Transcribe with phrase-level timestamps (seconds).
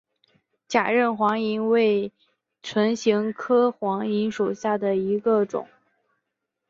[0.67, 2.11] 假韧黄芩为
[2.63, 5.67] 唇形科黄芩属下的一个种。